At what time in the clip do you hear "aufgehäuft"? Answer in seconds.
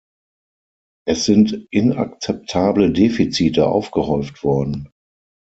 3.67-4.43